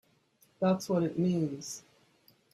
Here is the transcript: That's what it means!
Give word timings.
That's 0.59 0.89
what 0.89 1.03
it 1.03 1.19
means! 1.19 1.83